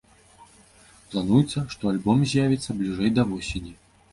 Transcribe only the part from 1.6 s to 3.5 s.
што альбом з'явіцца бліжэй да